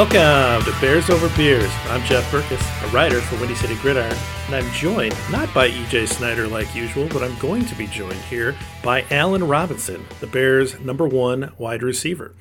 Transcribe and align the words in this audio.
Welcome 0.00 0.64
to 0.64 0.80
Bears 0.80 1.10
Over 1.10 1.28
Beers. 1.36 1.70
I'm 1.88 2.02
Jeff 2.04 2.24
Berckes, 2.32 2.86
a 2.86 2.88
writer 2.88 3.20
for 3.20 3.38
Windy 3.38 3.54
City 3.54 3.74
Gridiron, 3.82 4.16
and 4.46 4.54
I'm 4.54 4.72
joined 4.72 5.14
not 5.30 5.52
by 5.52 5.68
EJ 5.68 6.08
Snyder 6.08 6.48
like 6.48 6.74
usual, 6.74 7.06
but 7.08 7.22
I'm 7.22 7.38
going 7.38 7.66
to 7.66 7.74
be 7.74 7.86
joined 7.86 8.14
here 8.14 8.56
by 8.82 9.04
Allen 9.10 9.46
Robinson, 9.46 10.06
the 10.20 10.26
Bears' 10.26 10.80
number 10.80 11.06
one 11.06 11.52
wide 11.58 11.82
receiver. 11.82 12.32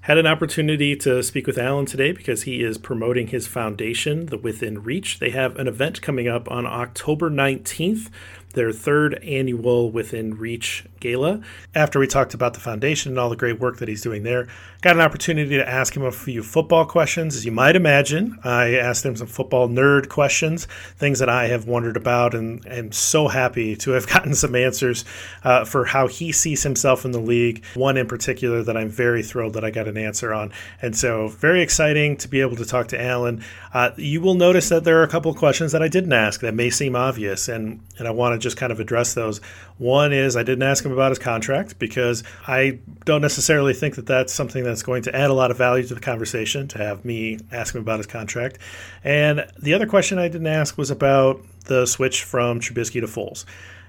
Had 0.00 0.18
an 0.18 0.26
opportunity 0.26 0.96
to 0.96 1.22
speak 1.22 1.46
with 1.46 1.56
Allen 1.56 1.86
today 1.86 2.10
because 2.10 2.42
he 2.42 2.64
is 2.64 2.78
promoting 2.78 3.28
his 3.28 3.46
foundation, 3.46 4.26
the 4.26 4.36
Within 4.36 4.82
Reach. 4.82 5.20
They 5.20 5.30
have 5.30 5.54
an 5.56 5.68
event 5.68 6.02
coming 6.02 6.26
up 6.26 6.50
on 6.50 6.66
October 6.66 7.30
19th 7.30 8.10
their 8.54 8.72
third 8.72 9.14
annual 9.22 9.90
Within 9.90 10.36
Reach 10.36 10.84
Gala. 11.00 11.40
After 11.74 11.98
we 11.98 12.06
talked 12.06 12.34
about 12.34 12.54
the 12.54 12.60
foundation 12.60 13.12
and 13.12 13.18
all 13.18 13.28
the 13.28 13.36
great 13.36 13.60
work 13.60 13.78
that 13.78 13.88
he's 13.88 14.02
doing 14.02 14.22
there, 14.22 14.48
got 14.80 14.96
an 14.96 15.02
opportunity 15.02 15.56
to 15.56 15.68
ask 15.68 15.96
him 15.96 16.04
a 16.04 16.12
few 16.12 16.42
football 16.42 16.84
questions. 16.86 17.36
As 17.36 17.44
you 17.44 17.52
might 17.52 17.76
imagine, 17.76 18.38
I 18.44 18.74
asked 18.74 19.04
him 19.04 19.16
some 19.16 19.26
football 19.26 19.68
nerd 19.68 20.08
questions, 20.08 20.66
things 20.96 21.18
that 21.18 21.28
I 21.28 21.46
have 21.46 21.66
wondered 21.66 21.96
about, 21.96 22.34
and 22.34 22.66
am 22.66 22.92
so 22.92 23.28
happy 23.28 23.76
to 23.76 23.92
have 23.92 24.06
gotten 24.14 24.34
some 24.34 24.54
answers 24.54 25.04
uh, 25.42 25.64
for 25.64 25.84
how 25.86 26.06
he 26.06 26.32
sees 26.32 26.62
himself 26.62 27.04
in 27.04 27.12
the 27.12 27.20
league. 27.20 27.64
One 27.74 27.96
in 27.96 28.06
particular 28.06 28.62
that 28.62 28.76
I'm 28.76 28.88
very 28.88 29.22
thrilled 29.22 29.54
that 29.54 29.64
I 29.64 29.70
got 29.70 29.88
an 29.88 29.96
answer 29.96 30.32
on. 30.32 30.52
And 30.80 30.96
so, 30.96 31.28
very 31.28 31.62
exciting 31.62 32.16
to 32.18 32.28
be 32.28 32.40
able 32.40 32.56
to 32.56 32.64
talk 32.64 32.88
to 32.88 33.00
Allen. 33.00 33.42
Uh, 33.72 33.90
you 33.96 34.20
will 34.20 34.34
notice 34.34 34.68
that 34.68 34.84
there 34.84 35.00
are 35.00 35.02
a 35.02 35.08
couple 35.08 35.30
of 35.30 35.36
questions 35.36 35.72
that 35.72 35.82
I 35.82 35.88
didn't 35.88 36.12
ask 36.12 36.40
that 36.40 36.54
may 36.54 36.70
seem 36.70 36.94
obvious, 36.94 37.48
and, 37.48 37.80
and 37.98 38.06
I 38.06 38.10
want 38.10 38.34
to 38.34 38.38
just 38.44 38.56
kind 38.56 38.70
of 38.70 38.78
address 38.78 39.14
those. 39.14 39.40
One 39.78 40.12
is 40.12 40.36
I 40.36 40.44
didn't 40.44 40.62
ask 40.62 40.84
him 40.84 40.92
about 40.92 41.10
his 41.10 41.18
contract 41.18 41.78
because 41.80 42.22
I 42.46 42.78
don't 43.04 43.20
necessarily 43.20 43.74
think 43.74 43.96
that 43.96 44.06
that's 44.06 44.32
something 44.32 44.62
that's 44.62 44.84
going 44.84 45.02
to 45.02 45.16
add 45.16 45.30
a 45.30 45.34
lot 45.34 45.50
of 45.50 45.58
value 45.58 45.84
to 45.88 45.94
the 45.94 46.00
conversation 46.00 46.68
to 46.68 46.78
have 46.78 47.04
me 47.04 47.40
ask 47.50 47.74
him 47.74 47.80
about 47.80 47.98
his 47.98 48.06
contract. 48.06 48.58
And 49.02 49.44
the 49.60 49.74
other 49.74 49.86
question 49.86 50.18
I 50.18 50.28
didn't 50.28 50.46
ask 50.46 50.78
was 50.78 50.92
about 50.92 51.40
the 51.64 51.86
switch 51.86 52.22
from 52.22 52.60
Trubisky 52.60 53.00
to 53.00 53.06
Foles. 53.08 53.44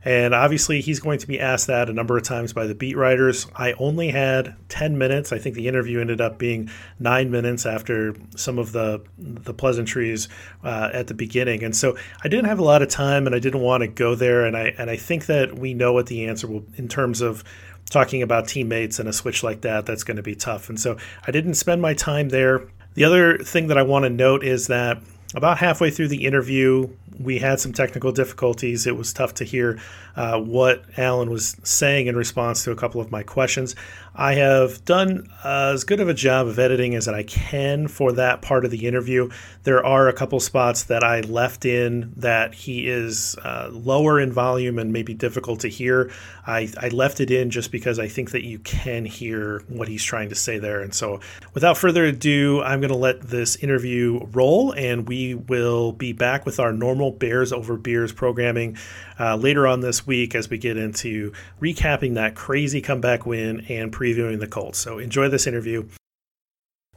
And 0.06 0.36
obviously, 0.36 0.81
he's 0.81 1.00
going 1.00 1.17
to 1.17 1.28
be 1.28 1.39
asked 1.39 1.66
that 1.66 1.89
a 1.89 1.94
number 1.94 2.16
of 2.16 2.22
times 2.22 2.53
by 2.53 2.67
the 2.67 2.75
beat 2.75 2.95
writers. 2.95 3.48
I 3.56 3.73
only 3.73 4.09
had 4.09 4.56
10 4.70 5.00
minutes. 5.00 5.34
I 5.34 5.39
think 5.39 5.56
the 5.56 5.67
interview 5.67 6.00
ended 6.00 6.22
up 6.22 6.38
being 6.38 6.70
nine 7.00 7.31
minutes 7.31 7.66
after 7.66 8.16
some 8.36 8.59
of 8.59 8.72
the 8.72 9.02
the 9.17 9.53
pleasantries 9.53 10.30
uh, 10.64 10.92
at 10.94 11.08
the 11.08 11.16
beginning, 11.16 11.64
and 11.64 11.76
so 11.76 11.98
I 12.23 12.28
didn't 12.28 12.45
have 12.45 12.59
a 12.59 12.64
lot 12.64 12.83
of 12.83 12.89
time, 12.89 13.26
and 13.26 13.36
I 13.36 13.39
didn't 13.39 13.61
want 13.61 13.81
to 13.81 13.88
go 13.88 14.14
there. 14.14 14.45
And 14.45 14.56
I 14.56 14.76
and 14.78 14.92
I 14.92 14.95
think 14.95 15.26
that 15.26 15.58
we 15.58 15.73
know 15.73 15.92
what 15.92 16.06
the 16.06 16.28
answer 16.28 16.45
will 16.45 16.66
in 16.76 16.88
terms 16.88 17.22
of 17.22 17.44
talking 17.89 18.22
about 18.22 18.48
teammates 18.48 19.00
and 19.00 19.09
a 19.09 19.14
switch 19.14 19.44
like 19.44 19.61
that. 19.61 19.88
That's 19.88 20.03
going 20.03 20.17
to 20.17 20.23
be 20.23 20.36
tough, 20.36 20.70
and 20.70 20.80
so 20.80 20.98
I 21.26 21.31
didn't 21.31 21.56
spend 21.56 21.81
my 21.81 21.95
time 21.95 22.30
there. 22.30 22.67
The 22.94 23.06
other 23.06 23.39
thing 23.39 23.67
that 23.67 23.78
I 23.80 23.81
want 23.81 24.03
to 24.03 24.09
note 24.11 24.44
is 24.44 24.67
that 24.67 25.02
about 25.33 25.58
halfway 25.58 25.89
through 25.89 26.08
the 26.09 26.26
interview, 26.26 26.89
we 27.19 27.39
had 27.39 27.59
some 27.59 27.73
technical 27.73 28.11
difficulties. 28.11 28.88
It 28.88 28.95
was 28.95 29.13
tough 29.13 29.33
to 29.35 29.44
hear 29.44 29.80
uh, 30.16 30.39
what 30.39 30.83
Allen 30.97 31.30
was 31.30 31.58
saying 31.63 32.08
in 32.08 32.16
response 32.16 32.63
to 32.63 32.71
a 32.71 32.75
couple 32.75 33.02
of 33.02 33.11
my 33.11 33.23
questions. 33.23 33.75
I 34.17 34.35
have 34.35 34.85
done 34.85 35.30
uh, 35.43 35.71
as 35.73 35.83
good 35.83 35.99
of 35.99 36.08
a 36.08 36.13
job 36.13 36.47
of 36.47 36.58
editing 36.58 36.95
as 36.95 37.08
I 37.08 37.23
can 37.23 37.89
for 37.89 38.13
that 38.13 38.41
part 38.41 38.63
of 38.63 38.71
the 38.71 38.88
interview. 38.88 39.30
There 39.63 39.86
are 39.86 40.08
a 40.08 40.13
couple 40.13 40.39
spots 40.39 40.83
that 40.83 41.03
I 41.03 41.19
left 41.21 41.66
in 41.66 42.13
that 42.16 42.53
he 42.53 42.87
is 42.87 43.36
uh, 43.43 43.70
lower 43.71 44.21
in 44.21 44.32
volume 44.32 44.80
and 44.80 44.93
maybe 44.93 45.14
difficult 45.14 45.59
to 45.61 45.67
hear. 45.67 46.11
I, 46.47 46.70
I 46.80 46.89
left 46.89 47.20
it 47.20 47.30
in 47.30 47.49
just 47.49 47.71
because 47.71 47.99
I 47.99 48.08
think 48.08 48.32
that 48.32 48.43
you 48.43 48.59
can 48.59 49.03
hear 49.03 49.64
what 49.67 49.89
he's 49.89 50.03
trying 50.03 50.30
to 50.30 50.36
say 50.36 50.59
there. 50.59 50.82
And 50.82 50.93
so, 50.93 51.20
without 51.53 51.77
further 51.77 52.05
ado, 52.05 52.61
I'm 52.61 52.80
going 52.80 52.92
to 52.92 52.97
let 52.97 53.21
this 53.21 53.58
interview 53.58 54.26
roll 54.32 54.71
and 54.71 55.08
we 55.09 55.36
will 55.36 55.92
be 55.92 56.14
back 56.14 56.45
with 56.45 56.59
our 56.59 56.71
normal 56.71 57.05
Bears 57.11 57.52
Over 57.52 57.77
Beers 57.77 58.11
programming 58.11 58.77
uh, 59.20 59.36
later 59.36 59.67
on 59.67 59.82
this 59.82 60.05
week 60.05 60.36
as 60.36 60.49
we 60.49 60.58
get 60.58 60.77
into 60.77 61.32
recapping 61.61 62.16
that 62.16 62.36
crazy 62.36 62.82
comeback 62.82 63.26
win 63.26 63.66
and 63.70 63.93
previewing 63.93 64.39
the 64.39 64.48
Colts. 64.48 64.80
So 64.80 64.99
enjoy 64.99 65.30
this 65.30 65.48
interview. 65.48 65.88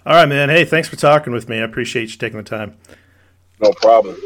All 0.07 0.15
right, 0.15 0.29
man. 0.29 0.49
Hey, 0.49 0.65
thanks 0.65 0.89
for 0.89 0.97
talking 0.97 1.33
with 1.33 1.49
me. 1.49 1.59
I 1.59 1.65
appreciate 1.65 2.11
you 2.11 2.17
taking 2.17 2.39
the 2.39 2.45
time. 2.45 2.77
No 3.61 3.73
problem. 3.73 4.17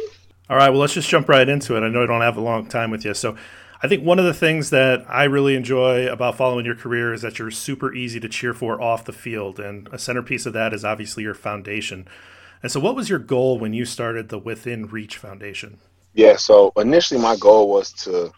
All 0.49 0.57
right, 0.57 0.69
well, 0.69 0.81
let's 0.81 0.95
just 0.95 1.09
jump 1.09 1.29
right 1.29 1.49
into 1.49 1.77
it. 1.77 1.81
I 1.81 1.89
know 1.89 2.03
I 2.03 2.07
don't 2.07 2.21
have 2.21 2.37
a 2.37 2.43
long 2.43 2.67
time 2.67 2.91
with 2.91 3.05
you. 3.05 3.15
So 3.15 3.37
I 3.83 3.89
think 3.89 4.05
one 4.05 4.19
of 4.19 4.25
the 4.25 4.35
things 4.35 4.71
that 4.71 5.05
I 5.09 5.25
really 5.25 5.57
enjoy 5.57 6.07
about 6.07 6.37
following 6.37 6.65
your 6.65 6.77
career 6.77 7.13
is 7.13 7.23
that 7.23 7.39
you're 7.39 7.51
super 7.51 7.93
easy 7.93 8.21
to 8.21 8.29
cheer 8.29 8.55
for 8.55 8.81
off 8.81 9.05
the 9.05 9.13
field. 9.13 9.59
And 9.59 9.89
a 9.91 9.99
centerpiece 9.99 10.47
of 10.47 10.53
that 10.53 10.73
is 10.73 10.85
obviously 10.85 11.25
your 11.25 11.35
foundation. 11.35 12.07
And 12.63 12.71
so, 12.71 12.79
what 12.79 12.95
was 12.95 13.09
your 13.09 13.19
goal 13.19 13.59
when 13.59 13.73
you 13.73 13.85
started 13.85 14.29
the 14.29 14.39
Within 14.39 14.87
Reach 14.87 15.17
Foundation? 15.17 15.79
Yeah, 16.15 16.37
so 16.37 16.73
initially 16.77 17.21
my 17.21 17.37
goal 17.37 17.69
was 17.69 17.93
to 18.05 18.33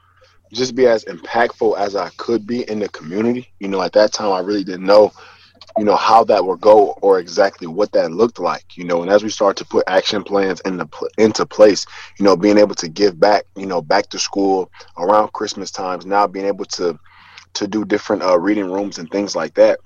just 0.53 0.75
be 0.75 0.87
as 0.87 1.05
impactful 1.05 1.77
as 1.77 1.97
I 1.97 2.09
could 2.17 2.47
be 2.47 2.69
in 2.69 2.79
the 2.79 2.89
community. 2.89 3.53
You 3.59 3.69
know, 3.69 3.83
at 3.83 3.93
that 3.93 4.13
time 4.13 4.33
I 4.33 4.39
really 4.41 4.65
didn't 4.65 4.87
know, 4.87 5.13
you 5.77 5.85
know, 5.85 5.97
how 5.97 6.25
that 6.25 6.45
would 6.45 6.61
go 6.61 6.93
or 7.03 7.19
exactly 7.19 7.67
what 7.67 7.93
that 7.93 8.13
looked 8.13 8.39
like. 8.39 8.77
You 8.77 8.85
know, 8.85 9.03
and 9.03 9.11
as 9.11 9.23
we 9.23 9.29
start 9.29 9.57
to 9.59 9.65
put 9.67 9.85
action 9.89 10.23
plans 10.23 10.61
into 10.61 10.89
into 11.19 11.45
place, 11.45 11.85
you 12.19 12.25
know, 12.25 12.37
being 12.37 12.57
able 12.57 12.77
to 12.77 12.89
give 12.89 13.21
back, 13.21 13.45
you 13.57 13.67
know, 13.67 13.83
back 13.83 14.09
to 14.11 14.19
school 14.19 14.71
around 14.97 15.35
Christmas 15.35 15.71
times, 15.71 16.07
now 16.07 16.27
being 16.27 16.47
able 16.47 16.65
to 16.67 16.99
to 17.55 17.69
do 17.69 17.85
different 17.85 18.23
uh, 18.23 18.39
reading 18.39 18.71
rooms 18.71 18.99
and 18.99 19.11
things 19.11 19.37
like 19.37 19.55
that 19.55 19.81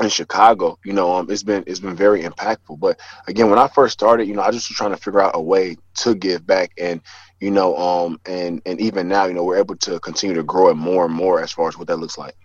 in 0.00 0.08
Chicago, 0.08 0.78
you 0.84 0.92
know, 0.92 1.12
um, 1.12 1.30
it's 1.30 1.42
been 1.42 1.64
it's 1.66 1.80
been 1.80 1.96
very 1.96 2.22
impactful. 2.22 2.78
But 2.78 3.00
again, 3.26 3.50
when 3.50 3.58
I 3.58 3.68
first 3.68 3.92
started, 3.92 4.26
you 4.26 4.34
know, 4.34 4.42
I 4.42 4.50
just 4.50 4.68
was 4.70 4.76
trying 4.76 4.92
to 4.92 4.96
figure 4.96 5.20
out 5.20 5.32
a 5.34 5.40
way 5.40 5.76
to 5.96 6.14
give 6.14 6.46
back, 6.46 6.72
and 6.78 7.00
you 7.40 7.50
know, 7.50 7.76
um, 7.76 8.20
and 8.24 8.62
and 8.66 8.80
even 8.80 9.08
now, 9.08 9.26
you 9.26 9.34
know, 9.34 9.44
we're 9.44 9.58
able 9.58 9.76
to 9.76 9.98
continue 10.00 10.36
to 10.36 10.44
grow 10.44 10.68
it 10.68 10.74
more 10.74 11.06
and 11.06 11.14
more 11.14 11.42
as 11.42 11.52
far 11.52 11.68
as 11.68 11.76
what 11.76 11.88
that 11.88 11.96
looks 11.96 12.16
like. 12.16 12.36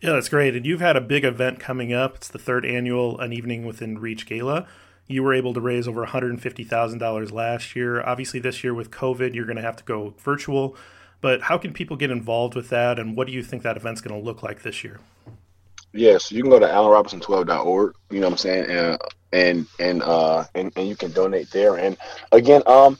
Yeah, 0.00 0.12
that's 0.12 0.30
great. 0.30 0.56
And 0.56 0.64
you've 0.64 0.80
had 0.80 0.96
a 0.96 1.00
big 1.00 1.24
event 1.24 1.60
coming 1.60 1.92
up. 1.92 2.16
It's 2.16 2.28
the 2.28 2.38
third 2.38 2.64
annual 2.64 3.20
An 3.20 3.34
Evening 3.34 3.66
Within 3.66 3.98
Reach 3.98 4.26
Gala. 4.26 4.66
You 5.06 5.22
were 5.22 5.34
able 5.34 5.52
to 5.52 5.60
raise 5.60 5.86
over 5.86 6.06
$150,000 6.06 7.32
last 7.32 7.76
year. 7.76 8.00
Obviously, 8.00 8.40
this 8.40 8.64
year 8.64 8.72
with 8.72 8.90
COVID, 8.90 9.34
you're 9.34 9.44
going 9.44 9.56
to 9.56 9.62
have 9.62 9.76
to 9.76 9.84
go 9.84 10.14
virtual. 10.18 10.74
But 11.20 11.42
how 11.42 11.58
can 11.58 11.74
people 11.74 11.96
get 11.98 12.10
involved 12.10 12.54
with 12.54 12.70
that, 12.70 12.98
and 12.98 13.14
what 13.14 13.26
do 13.26 13.32
you 13.34 13.42
think 13.42 13.62
that 13.62 13.76
event's 13.76 14.00
going 14.00 14.18
to 14.18 14.24
look 14.24 14.42
like 14.42 14.62
this 14.62 14.82
year? 14.82 15.00
Yeah, 15.92 16.18
so 16.18 16.34
you 16.34 16.42
can 16.42 16.50
go 16.50 16.58
to 16.60 16.66
allenrobinson12.org, 16.66 17.94
you 18.10 18.20
know 18.20 18.26
what 18.26 18.32
I'm 18.32 18.38
saying, 18.38 18.70
and 18.70 18.98
and 19.32 19.66
and 19.78 20.02
uh 20.02 20.44
and, 20.54 20.72
and 20.76 20.88
you 20.88 20.96
can 20.96 21.10
donate 21.12 21.50
there. 21.50 21.76
And 21.76 21.96
again, 22.30 22.62
um, 22.66 22.96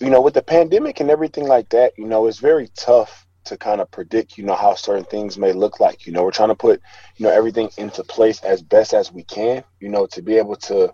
you 0.00 0.10
know, 0.10 0.20
with 0.20 0.34
the 0.34 0.42
pandemic 0.42 1.00
and 1.00 1.10
everything 1.10 1.46
like 1.46 1.70
that, 1.70 1.92
you 1.96 2.06
know, 2.06 2.26
it's 2.26 2.38
very 2.40 2.68
tough 2.76 3.26
to 3.44 3.56
kind 3.56 3.80
of 3.80 3.90
predict, 3.90 4.36
you 4.36 4.44
know, 4.44 4.54
how 4.54 4.74
certain 4.74 5.04
things 5.04 5.38
may 5.38 5.52
look 5.52 5.80
like. 5.80 6.06
You 6.06 6.12
know, 6.12 6.22
we're 6.22 6.30
trying 6.32 6.48
to 6.50 6.54
put, 6.54 6.80
you 7.16 7.24
know, 7.24 7.32
everything 7.32 7.70
into 7.78 8.04
place 8.04 8.42
as 8.42 8.62
best 8.62 8.92
as 8.92 9.12
we 9.12 9.22
can, 9.24 9.64
you 9.80 9.88
know, 9.88 10.06
to 10.06 10.22
be 10.22 10.36
able 10.36 10.56
to 10.56 10.92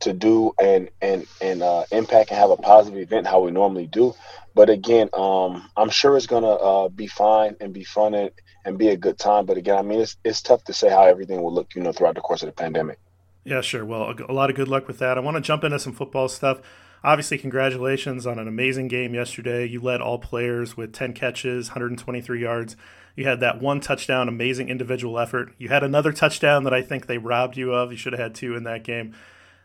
to 0.00 0.12
do 0.12 0.52
and 0.58 0.90
and 1.02 1.26
and 1.40 1.62
uh, 1.62 1.84
impact 1.90 2.30
and 2.30 2.38
have 2.38 2.50
a 2.50 2.56
positive 2.56 3.00
event 3.00 3.26
how 3.26 3.40
we 3.40 3.50
normally 3.50 3.86
do. 3.86 4.14
But 4.54 4.70
again, 4.70 5.10
um, 5.12 5.68
I'm 5.76 5.90
sure 5.90 6.16
it's 6.16 6.26
gonna 6.26 6.48
uh, 6.48 6.88
be 6.88 7.06
fine 7.06 7.56
and 7.60 7.74
be 7.74 7.84
fun 7.84 8.14
and, 8.14 8.30
and 8.66 8.76
be 8.76 8.88
a 8.88 8.96
good 8.96 9.18
time. 9.18 9.46
But 9.46 9.56
again, 9.56 9.78
I 9.78 9.82
mean, 9.82 10.00
it's 10.00 10.16
it's 10.24 10.42
tough 10.42 10.64
to 10.64 10.74
say 10.74 10.90
how 10.90 11.04
everything 11.04 11.42
will 11.42 11.54
look, 11.54 11.74
you 11.74 11.82
know, 11.82 11.92
throughout 11.92 12.16
the 12.16 12.20
course 12.20 12.42
of 12.42 12.46
the 12.46 12.52
pandemic. 12.52 12.98
Yeah, 13.44 13.60
sure. 13.60 13.84
Well, 13.84 14.12
a 14.28 14.32
lot 14.32 14.50
of 14.50 14.56
good 14.56 14.68
luck 14.68 14.88
with 14.88 14.98
that. 14.98 15.16
I 15.16 15.20
want 15.20 15.36
to 15.36 15.40
jump 15.40 15.62
into 15.62 15.78
some 15.78 15.92
football 15.92 16.28
stuff. 16.28 16.60
Obviously, 17.04 17.38
congratulations 17.38 18.26
on 18.26 18.40
an 18.40 18.48
amazing 18.48 18.88
game 18.88 19.14
yesterday. 19.14 19.64
You 19.64 19.80
led 19.80 20.00
all 20.00 20.18
players 20.18 20.76
with 20.76 20.92
10 20.92 21.12
catches, 21.12 21.68
123 21.68 22.40
yards. 22.40 22.76
You 23.14 23.24
had 23.24 23.38
that 23.40 23.60
one 23.60 23.78
touchdown, 23.78 24.28
amazing 24.28 24.68
individual 24.68 25.16
effort. 25.16 25.52
You 25.58 25.68
had 25.68 25.84
another 25.84 26.12
touchdown 26.12 26.64
that 26.64 26.74
I 26.74 26.82
think 26.82 27.06
they 27.06 27.18
robbed 27.18 27.56
you 27.56 27.72
of. 27.72 27.92
You 27.92 27.96
should 27.96 28.12
have 28.12 28.20
had 28.20 28.34
two 28.34 28.56
in 28.56 28.64
that 28.64 28.82
game. 28.82 29.14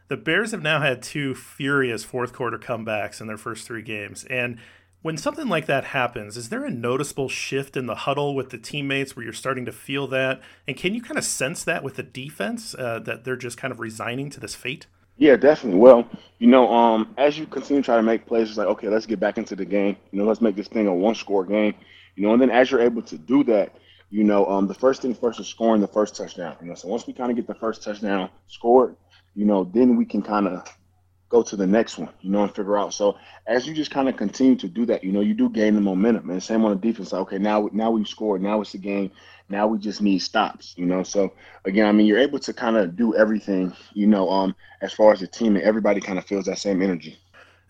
The 0.10 0.18
Bears 0.18 0.52
have 0.52 0.62
now 0.62 0.82
had 0.82 1.02
two 1.02 1.34
furious 1.34 2.04
fourth 2.04 2.34
quarter 2.34 2.60
comebacks 2.60 3.20
in 3.20 3.26
their 3.26 3.38
first 3.38 3.66
three 3.66 3.82
games. 3.82 4.26
And 4.30 4.60
when 5.02 5.18
something 5.18 5.48
like 5.48 5.66
that 5.66 5.86
happens, 5.86 6.38
is 6.38 6.50
there 6.50 6.64
a 6.64 6.70
noticeable 6.70 7.30
shift 7.30 7.76
in 7.76 7.88
the 7.88 7.96
huddle 7.96 8.36
with 8.36 8.52
the 8.52 8.58
teammates 8.58 9.16
where 9.16 9.24
you're 9.24 9.34
starting 9.34 9.66
to 9.66 9.72
feel 9.72 10.08
that? 10.08 10.42
And 10.68 10.78
can 10.78 10.94
you 10.94 11.02
kind 11.02 11.18
of 11.18 11.24
sense 11.24 11.64
that 11.64 11.84
with 11.84 11.96
the 11.96 12.04
defense 12.04 12.76
uh, 12.76 13.00
that 13.00 13.24
they're 13.24 13.36
just 13.36 13.58
kind 13.58 13.72
of 13.72 13.80
resigning 13.80 14.30
to 14.30 14.40
this 14.40 14.54
fate? 14.54 14.86
Yeah, 15.18 15.36
definitely. 15.36 15.80
Well, 15.80 16.08
you 16.40 16.48
know, 16.48 16.72
um, 16.72 17.14
as 17.18 17.38
you 17.38 17.46
continue 17.46 17.82
to 17.82 17.86
try 17.86 17.96
to 17.96 18.04
make 18.04 18.26
plays, 18.26 18.50
it's 18.50 18.58
like, 18.58 18.68
okay, 18.68 18.90
let's 18.90 19.06
get 19.06 19.20
back 19.20 19.38
into 19.38 19.56
the 19.56 19.66
game. 19.66 19.96
You 20.12 20.20
know, 20.20 20.26
let's 20.26 20.42
make 20.42 20.56
this 20.56 20.68
thing 20.68 20.88
a 20.88 20.94
one 20.94 21.16
score 21.16 21.46
game. 21.46 21.76
You 22.16 22.24
know, 22.24 22.34
and 22.34 22.42
then 22.42 22.50
as 22.50 22.72
you're 22.72 22.82
able 22.82 23.02
to 23.04 23.18
do 23.18 23.44
that, 23.46 23.76
you 24.10 24.24
know, 24.24 24.46
um, 24.48 24.68
the 24.68 24.74
first 24.74 25.02
thing 25.02 25.14
first 25.14 25.40
is 25.40 25.48
scoring 25.48 25.82
the 25.82 25.88
first 25.88 26.16
touchdown. 26.16 26.56
You 26.62 26.68
know, 26.68 26.76
so 26.76 26.88
once 26.88 27.08
we 27.08 27.14
kind 27.14 27.30
of 27.30 27.38
get 27.38 27.48
the 27.48 27.56
first 27.56 27.84
touchdown 27.84 28.30
scored, 28.48 28.96
you 29.36 29.46
know, 29.46 29.64
then 29.64 29.96
we 29.96 30.06
can 30.06 30.22
kind 30.22 30.48
of 30.48 30.68
go 31.32 31.42
to 31.42 31.56
the 31.56 31.66
next 31.66 31.98
one, 31.98 32.10
you 32.20 32.30
know, 32.30 32.44
and 32.44 32.54
figure 32.54 32.78
out. 32.78 32.94
So 32.94 33.18
as 33.48 33.66
you 33.66 33.74
just 33.74 33.90
kind 33.90 34.10
of 34.10 34.18
continue 34.18 34.56
to 34.58 34.68
do 34.68 34.86
that, 34.86 35.04
you 35.04 35.12
know, 35.12 35.22
you 35.22 35.34
do 35.34 35.50
gain 35.50 35.76
the 35.76 35.82
momentum. 35.82 36.30
And 36.30 36.44
same 36.44 36.64
on 36.66 36.72
the 36.72 36.78
defense. 36.78 37.14
okay, 37.14 37.40
now 37.40 37.70
now 37.72 37.90
we've 37.90 38.08
scored. 38.08 38.42
Now 38.42 38.62
it's 38.62 38.74
a 38.74 38.78
game. 38.78 39.10
Now 39.50 39.68
we 39.68 39.80
just 39.80 40.02
need 40.02 40.20
stops, 40.20 40.74
you 40.78 40.86
know. 40.86 41.04
So 41.04 41.34
again, 41.66 41.88
I 41.88 41.92
mean, 41.94 42.06
you're 42.06 42.20
able 42.20 42.40
to 42.40 42.54
kind 42.54 42.78
of 42.78 42.96
do 42.96 43.16
everything, 43.16 43.74
you 43.94 44.08
know, 44.08 44.30
um, 44.30 44.56
as 44.82 44.94
far 44.94 45.14
as 45.14 45.22
the 45.22 45.28
team, 45.28 45.56
and 45.56 45.64
everybody 45.64 46.02
kind 46.02 46.20
of 46.20 46.26
feels 46.26 46.46
that 46.46 46.60
same 46.60 46.82
energy. 46.82 47.18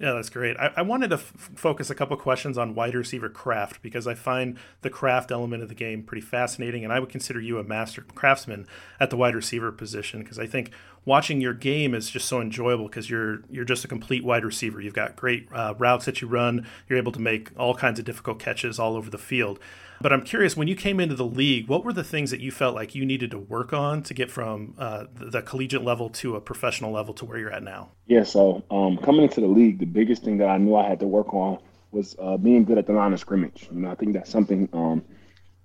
Yeah, 0.01 0.13
that's 0.13 0.31
great. 0.31 0.57
I, 0.57 0.71
I 0.77 0.81
wanted 0.81 1.09
to 1.09 1.17
f- 1.17 1.51
focus 1.55 1.91
a 1.91 1.95
couple 1.95 2.17
questions 2.17 2.57
on 2.57 2.73
wide 2.73 2.95
receiver 2.95 3.29
craft 3.29 3.83
because 3.83 4.07
I 4.07 4.15
find 4.15 4.57
the 4.81 4.89
craft 4.89 5.29
element 5.29 5.61
of 5.61 5.69
the 5.69 5.75
game 5.75 6.01
pretty 6.01 6.25
fascinating, 6.25 6.83
and 6.83 6.91
I 6.91 6.99
would 6.99 7.09
consider 7.09 7.39
you 7.39 7.59
a 7.59 7.63
master 7.63 8.01
craftsman 8.01 8.65
at 8.99 9.11
the 9.11 9.17
wide 9.17 9.35
receiver 9.35 9.71
position 9.71 10.23
because 10.23 10.39
I 10.39 10.47
think 10.47 10.71
watching 11.05 11.41
your 11.41 11.53
game 11.53 11.93
is 11.93 12.09
just 12.09 12.27
so 12.27 12.41
enjoyable 12.41 12.85
because 12.85 13.09
you're 13.09 13.41
you're 13.49 13.65
just 13.65 13.83
a 13.85 13.87
complete 13.87 14.23
wide 14.23 14.45
receiver. 14.45 14.81
You've 14.81 14.93
got 14.93 15.15
great 15.15 15.47
uh, 15.51 15.73
routes 15.77 16.05
that 16.05 16.21
you 16.21 16.27
run. 16.27 16.67
You're 16.87 16.99
able 16.99 17.11
to 17.13 17.21
make 17.21 17.49
all 17.57 17.75
kinds 17.75 17.99
of 17.99 18.05
difficult 18.05 18.39
catches 18.39 18.79
all 18.79 18.95
over 18.95 19.09
the 19.09 19.17
field. 19.17 19.59
But 20.01 20.11
I'm 20.11 20.23
curious, 20.23 20.57
when 20.57 20.67
you 20.67 20.75
came 20.75 20.99
into 20.99 21.13
the 21.13 21.25
league, 21.25 21.67
what 21.67 21.85
were 21.85 21.93
the 21.93 22.03
things 22.03 22.31
that 22.31 22.39
you 22.39 22.51
felt 22.51 22.73
like 22.73 22.95
you 22.95 23.05
needed 23.05 23.29
to 23.31 23.37
work 23.37 23.71
on 23.71 24.01
to 24.03 24.15
get 24.15 24.31
from 24.31 24.73
uh, 24.79 25.05
the, 25.13 25.43
collegiate 25.43 25.83
level 25.83 26.09
to 26.09 26.35
a 26.35 26.41
professional 26.41 26.91
level 26.91 27.13
to 27.15 27.25
where 27.25 27.37
you're 27.37 27.51
at 27.51 27.61
now? 27.61 27.91
Yeah, 28.07 28.23
so 28.23 28.63
um, 28.71 28.97
coming 28.97 29.21
into 29.21 29.41
the 29.41 29.47
league, 29.47 29.77
the 29.77 29.85
biggest 29.85 30.23
thing 30.23 30.39
that 30.39 30.49
I 30.49 30.57
knew 30.57 30.75
I 30.75 30.87
had 30.87 30.99
to 31.01 31.07
work 31.07 31.31
on 31.35 31.59
was 31.91 32.15
uh, 32.19 32.37
being 32.37 32.63
good 32.63 32.79
at 32.79 32.87
the 32.87 32.93
line 32.93 33.13
of 33.13 33.19
scrimmage. 33.19 33.67
You 33.71 33.81
know, 33.81 33.91
I 33.91 33.95
think 33.95 34.13
that's 34.13 34.31
something 34.31 34.67
um, 34.73 35.03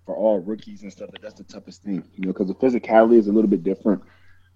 for 0.04 0.14
all 0.14 0.40
rookies 0.40 0.82
and 0.82 0.92
stuff 0.92 1.10
that 1.12 1.22
that's 1.22 1.36
the 1.36 1.44
toughest 1.44 1.82
thing. 1.82 2.04
You 2.16 2.26
know, 2.26 2.32
because 2.34 2.48
the 2.48 2.54
physicality 2.54 3.18
is 3.18 3.28
a 3.28 3.32
little 3.32 3.50
bit 3.50 3.64
different. 3.64 4.02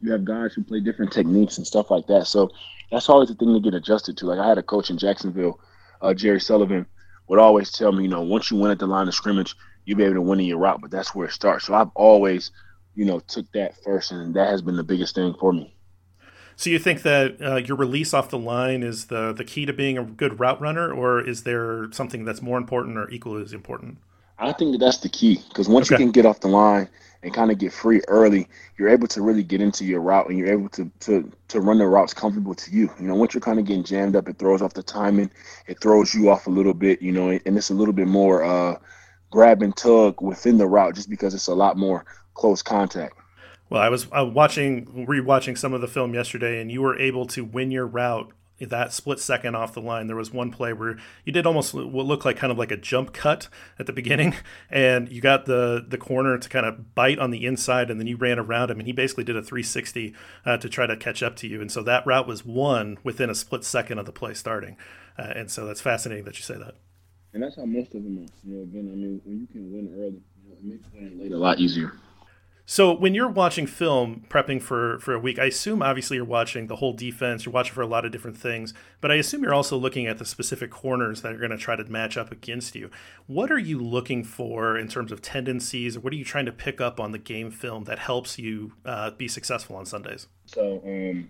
You 0.00 0.12
have 0.12 0.25
guys 0.25 0.55
who 0.55 0.64
play 0.64 0.81
different 0.81 1.12
techniques 1.12 1.58
and 1.58 1.67
stuff 1.67 1.91
like 1.91 2.06
that. 2.06 2.26
So 2.26 2.50
that's 2.91 3.08
always 3.08 3.29
the 3.29 3.35
thing 3.35 3.52
to 3.55 3.61
get 3.61 3.75
adjusted 3.75 4.17
to. 4.19 4.26
Like 4.26 4.38
I 4.38 4.49
had 4.49 4.58
a 4.58 4.62
coach 4.62 4.91
in 4.91 4.99
Jacksonville, 4.99 5.61
uh, 6.00 6.14
Jerry 6.14 6.41
Sullivan, 6.41 6.87
would 7.29 7.38
always 7.38 7.70
tell 7.70 7.93
me, 7.93 8.05
you 8.05 8.08
know, 8.08 8.23
once 8.23 8.50
you 8.50 8.58
win 8.58 8.70
at 8.70 8.79
the 8.79 8.87
line 8.87 9.08
of 9.08 9.14
scrimmage, 9.14 9.55
you'll 9.85 9.99
be 9.99 10.05
able 10.05 10.14
to 10.14 10.23
win 10.23 10.41
in 10.41 10.47
your 10.47 10.58
route, 10.58 10.81
but 10.81 10.91
that's 10.91 11.14
where 11.14 11.29
it 11.29 11.32
starts. 11.32 11.67
So 11.67 11.75
I've 11.75 11.91
always, 11.94 12.50
you 12.94 13.05
know, 13.05 13.20
took 13.20 13.50
that 13.52 13.75
first, 13.85 14.11
and 14.11 14.35
that 14.35 14.49
has 14.49 14.62
been 14.62 14.76
the 14.76 14.82
biggest 14.82 15.14
thing 15.14 15.35
for 15.38 15.52
me. 15.52 15.75
So 16.56 16.69
you 16.69 16.79
think 16.79 17.02
that 17.02 17.41
uh, 17.41 17.56
your 17.56 17.76
release 17.76 18.12
off 18.12 18.29
the 18.29 18.38
line 18.38 18.82
is 18.82 19.06
the 19.06 19.32
the 19.32 19.44
key 19.44 19.64
to 19.64 19.73
being 19.73 19.97
a 19.97 20.05
good 20.05 20.38
route 20.41 20.61
runner, 20.61 20.93
or 20.93 21.20
is 21.20 21.44
there 21.44 21.91
something 21.93 22.25
that's 22.25 22.43
more 22.43 22.58
important 22.58 22.99
or 22.99 23.08
equally 23.08 23.43
as 23.43 23.52
important? 23.52 23.99
I 24.38 24.52
think 24.52 24.73
that 24.73 24.79
that's 24.79 24.99
the 24.99 25.08
key 25.08 25.41
because 25.49 25.69
once 25.69 25.91
okay. 25.91 25.94
you 25.94 26.06
can 26.06 26.12
get 26.12 26.26
off 26.26 26.41
the 26.41 26.49
line 26.49 26.88
and 27.22 27.34
kind 27.34 27.50
of 27.50 27.58
get 27.58 27.72
free 27.72 28.00
early, 28.08 28.49
you're 28.78 28.88
able 28.88 29.06
to 29.08 29.20
really 29.20 29.43
get 29.43 29.61
into 29.61 29.84
your 29.84 30.00
route 30.00 30.28
and 30.28 30.38
you're 30.38 30.52
able 30.52 30.69
to 30.70 30.90
to 31.00 31.31
to 31.49 31.61
run 31.61 31.78
the 31.78 31.87
routes 31.87 32.14
comfortable 32.14 32.55
to 32.55 32.70
you. 32.70 32.90
You 32.99 33.08
know, 33.08 33.14
once 33.14 33.34
you're 33.34 33.40
kind 33.40 33.58
of 33.58 33.67
getting 33.67 33.84
jammed 33.84 34.17
up, 34.17 34.28
it 34.28 34.38
throws 34.38 34.62
off 34.62 34.75
the 34.75 34.82
timing, 34.82 35.31
it 35.67 35.81
throws 35.81 36.14
you 36.14 36.31
off 36.31 36.46
a 36.46 36.50
little 36.50 36.75
bit. 36.75 37.02
You 37.02 37.12
know, 37.12 37.31
and 37.31 37.56
it's 37.56 37.70
a 37.70 37.75
little 37.75 37.94
bit 37.94 38.08
more. 38.08 38.43
Uh, 38.43 38.78
grab 39.31 39.62
and 39.62 39.76
tug 39.76 40.20
within 40.20 40.58
the 40.58 40.67
route 40.67 40.94
just 40.94 41.08
because 41.08 41.34
it's 41.34 41.46
a 41.46 41.55
lot 41.55 41.76
more 41.76 42.05
close 42.34 42.62
contact. 42.62 43.17
Well, 43.69 43.81
I 43.81 43.88
was 43.88 44.08
uh, 44.11 44.26
watching, 44.26 45.06
rewatching 45.08 45.56
some 45.56 45.73
of 45.73 45.81
the 45.81 45.87
film 45.87 46.12
yesterday, 46.12 46.61
and 46.61 46.73
you 46.73 46.82
were 46.82 46.99
able 46.99 47.26
to 47.28 47.44
win 47.44 47.70
your 47.70 47.87
route 47.87 48.32
that 48.68 48.92
split 48.92 49.18
second 49.18 49.54
off 49.54 49.72
the 49.72 49.80
line. 49.80 50.06
There 50.06 50.16
was 50.16 50.32
one 50.32 50.50
play 50.50 50.72
where 50.72 50.98
you 51.24 51.32
did 51.32 51.46
almost 51.46 51.74
what 51.74 52.06
looked 52.06 52.24
like 52.24 52.36
kind 52.36 52.50
of 52.50 52.58
like 52.58 52.70
a 52.70 52.76
jump 52.76 53.12
cut 53.12 53.48
at 53.78 53.86
the 53.86 53.92
beginning, 53.92 54.34
and 54.70 55.10
you 55.10 55.20
got 55.20 55.46
the 55.46 55.84
the 55.86 55.98
corner 55.98 56.36
to 56.38 56.48
kind 56.48 56.66
of 56.66 56.94
bite 56.94 57.18
on 57.18 57.30
the 57.30 57.46
inside, 57.46 57.90
and 57.90 57.98
then 57.98 58.06
you 58.06 58.16
ran 58.16 58.38
around 58.38 58.70
him, 58.70 58.78
and 58.78 58.86
he 58.86 58.92
basically 58.92 59.24
did 59.24 59.36
a 59.36 59.42
360 59.42 60.14
uh, 60.44 60.56
to 60.58 60.68
try 60.68 60.86
to 60.86 60.96
catch 60.96 61.22
up 61.22 61.36
to 61.36 61.48
you. 61.48 61.60
And 61.60 61.72
so 61.72 61.82
that 61.82 62.06
route 62.06 62.26
was 62.26 62.44
won 62.44 62.98
within 63.02 63.30
a 63.30 63.34
split 63.34 63.64
second 63.64 63.98
of 63.98 64.06
the 64.06 64.12
play 64.12 64.34
starting. 64.34 64.76
Uh, 65.18 65.32
and 65.34 65.50
so 65.50 65.66
that's 65.66 65.80
fascinating 65.80 66.24
that 66.24 66.36
you 66.38 66.42
say 66.42 66.54
that. 66.54 66.74
And 67.32 67.42
that's 67.42 67.56
how 67.56 67.64
most 67.64 67.94
of 67.94 68.02
them 68.02 68.18
are. 68.18 68.48
You 68.48 68.56
know, 68.56 68.62
again, 68.62 68.90
I 68.92 68.96
mean, 68.96 69.20
when 69.24 69.40
you 69.40 69.46
can 69.46 69.72
win 69.72 69.94
early, 69.94 70.22
you 70.42 70.48
know, 70.48 70.56
it 70.56 70.64
makes 70.64 70.86
winning 70.92 71.20
late 71.20 71.32
a 71.32 71.38
lot 71.38 71.60
easier. 71.60 71.92
So 72.70 72.94
when 72.94 73.17
you're 73.17 73.26
watching 73.26 73.67
film, 73.67 74.25
prepping 74.28 74.62
for 74.62 75.00
for 75.00 75.12
a 75.12 75.19
week, 75.19 75.40
I 75.40 75.46
assume 75.46 75.82
obviously 75.82 76.19
you're 76.19 76.25
watching 76.25 76.69
the 76.69 76.76
whole 76.76 76.93
defense. 76.93 77.44
You're 77.44 77.52
watching 77.52 77.75
for 77.75 77.82
a 77.82 77.87
lot 77.88 78.05
of 78.05 78.12
different 78.12 78.37
things, 78.37 78.72
but 79.00 79.11
I 79.11 79.17
assume 79.17 79.43
you're 79.43 79.52
also 79.52 79.76
looking 79.76 80.06
at 80.06 80.19
the 80.19 80.25
specific 80.25 80.70
corners 80.70 81.22
that 81.22 81.32
are 81.32 81.37
going 81.37 81.50
to 81.50 81.58
try 81.58 81.75
to 81.75 81.82
match 81.87 82.17
up 82.17 82.31
against 82.31 82.76
you. 82.76 82.88
What 83.26 83.50
are 83.50 83.58
you 83.58 83.81
looking 83.81 84.22
for 84.22 84.78
in 84.78 84.87
terms 84.87 85.11
of 85.11 85.20
tendencies, 85.20 85.99
what 85.99 86.12
are 86.12 86.17
you 86.17 86.25
trying 86.25 86.46
to 86.46 86.52
pick 86.52 86.81
up 86.81 87.00
on 87.00 87.11
the 87.11 87.19
game 87.19 87.50
film 87.50 87.84
that 87.84 87.99
helps 87.99 88.38
you 88.38 88.75
uh, 88.84 89.11
be 89.11 89.26
successful 89.26 89.75
on 89.75 89.84
Sundays? 89.84 90.28
So 90.46 90.81
um, 90.84 91.28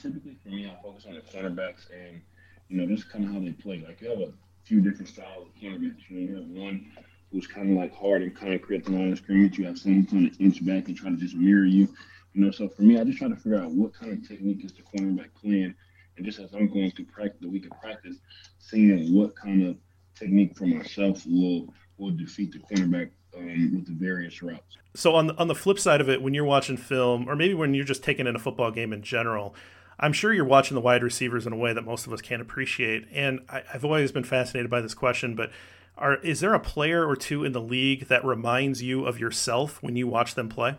typically 0.00 0.36
for 0.44 0.50
me, 0.50 0.70
I 0.70 0.80
focus 0.80 1.06
on 1.08 1.14
the 1.14 1.22
cornerbacks 1.22 1.90
and 1.92 2.20
you 2.68 2.76
know 2.76 2.86
just 2.86 3.10
kind 3.10 3.24
of 3.24 3.32
how 3.32 3.40
they 3.40 3.50
play. 3.50 3.82
Like 3.84 4.00
you 4.00 4.10
have 4.10 4.20
a 4.20 4.32
few 4.62 4.80
different 4.80 5.08
styles 5.08 5.48
of 5.48 5.60
cornerbacks. 5.60 6.08
You, 6.08 6.20
know, 6.20 6.20
you 6.20 6.36
have 6.36 6.46
one 6.46 6.92
who's 7.32 7.46
kind 7.46 7.70
of 7.70 7.76
like 7.76 7.94
hard 7.94 8.22
and 8.22 8.34
concrete 8.34 8.78
at 8.78 8.84
the 8.84 8.90
line 8.90 9.12
of 9.12 9.18
scrimmage. 9.18 9.58
You 9.58 9.66
have 9.66 9.78
someone 9.78 10.06
kind 10.06 10.26
of 10.26 10.40
inch 10.40 10.64
back 10.64 10.88
and 10.88 10.96
try 10.96 11.10
to 11.10 11.16
just 11.16 11.34
mirror 11.34 11.64
you. 11.64 11.88
You 12.34 12.44
know, 12.44 12.50
so 12.50 12.68
for 12.68 12.82
me, 12.82 12.98
I 12.98 13.04
just 13.04 13.18
try 13.18 13.28
to 13.28 13.36
figure 13.36 13.60
out 13.60 13.72
what 13.72 13.92
kind 13.92 14.12
of 14.12 14.26
technique 14.26 14.64
is 14.64 14.72
the 14.72 14.82
cornerback 14.82 15.30
playing, 15.40 15.74
and 16.16 16.26
just 16.26 16.38
as 16.38 16.54
I'm 16.54 16.68
going 16.68 16.90
through 16.92 17.06
practice, 17.06 17.40
the 17.40 17.48
week 17.48 17.66
of 17.66 17.72
practice, 17.80 18.16
seeing 18.58 19.14
what 19.14 19.34
kind 19.34 19.66
of 19.66 19.76
technique 20.14 20.56
for 20.56 20.66
myself 20.66 21.24
will 21.26 21.72
will 21.98 22.10
defeat 22.10 22.52
the 22.52 22.58
cornerback 22.58 23.10
um, 23.36 23.74
with 23.74 23.86
the 23.86 23.92
various 23.92 24.42
routes. 24.42 24.76
So 24.94 25.14
on 25.14 25.28
the, 25.28 25.36
on 25.36 25.48
the 25.48 25.54
flip 25.54 25.78
side 25.78 26.00
of 26.00 26.08
it, 26.08 26.22
when 26.22 26.34
you're 26.34 26.44
watching 26.44 26.76
film, 26.76 27.28
or 27.28 27.36
maybe 27.36 27.54
when 27.54 27.74
you're 27.74 27.84
just 27.84 28.02
taking 28.02 28.26
in 28.26 28.34
a 28.34 28.38
football 28.38 28.70
game 28.70 28.92
in 28.92 29.02
general, 29.02 29.54
I'm 29.98 30.12
sure 30.12 30.32
you're 30.32 30.44
watching 30.44 30.74
the 30.74 30.80
wide 30.80 31.02
receivers 31.02 31.46
in 31.46 31.52
a 31.52 31.56
way 31.56 31.72
that 31.72 31.82
most 31.82 32.06
of 32.06 32.12
us 32.12 32.20
can't 32.20 32.40
appreciate. 32.40 33.06
And 33.12 33.40
I, 33.48 33.62
have 33.68 33.84
always 33.84 34.12
been 34.12 34.24
fascinated 34.24 34.70
by 34.70 34.80
this 34.80 34.94
question, 34.94 35.36
but 35.36 35.50
are 35.96 36.16
is 36.16 36.40
there 36.40 36.54
a 36.54 36.60
player 36.60 37.06
or 37.06 37.16
two 37.16 37.44
in 37.44 37.52
the 37.52 37.60
league 37.60 38.08
that 38.08 38.24
reminds 38.24 38.82
you 38.82 39.04
of 39.04 39.18
yourself 39.18 39.82
when 39.82 39.96
you 39.96 40.06
watch 40.06 40.34
them 40.34 40.48
play? 40.48 40.78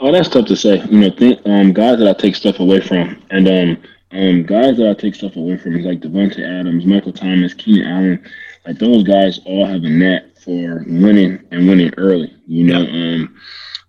Oh, 0.00 0.12
that's 0.12 0.28
tough 0.28 0.46
to 0.46 0.56
say. 0.56 0.84
You 0.86 1.00
know, 1.00 1.10
think, 1.10 1.40
um, 1.44 1.72
guys 1.72 1.98
that 1.98 2.08
I 2.08 2.12
take 2.12 2.36
stuff 2.36 2.60
away 2.60 2.80
from, 2.80 3.20
and 3.30 3.48
um, 3.48 3.82
um, 4.12 4.42
guys 4.44 4.76
that 4.76 4.88
I 4.88 4.94
take 4.94 5.14
stuff 5.14 5.36
away 5.36 5.56
from 5.56 5.76
is 5.76 5.84
like 5.84 6.00
Davante 6.00 6.40
Adams, 6.40 6.86
Michael 6.86 7.12
Thomas, 7.12 7.54
Keenan 7.54 7.86
Allen. 7.86 8.30
Like 8.66 8.78
those 8.78 9.02
guys 9.02 9.40
all 9.44 9.66
have 9.66 9.82
a 9.84 9.88
knack 9.88 10.22
for 10.44 10.84
winning 10.86 11.40
and 11.50 11.68
winning 11.68 11.92
early. 11.96 12.34
You 12.46 12.64
know, 12.64 12.80
um, 12.80 13.36